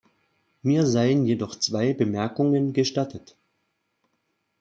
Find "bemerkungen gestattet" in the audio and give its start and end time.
1.93-3.35